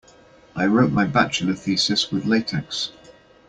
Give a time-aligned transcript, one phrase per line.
[0.55, 2.91] I wrote my bachelor thesis with latex.